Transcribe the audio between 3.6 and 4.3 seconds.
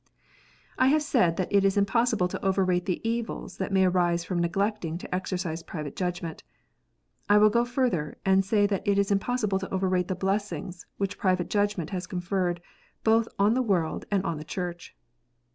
may arise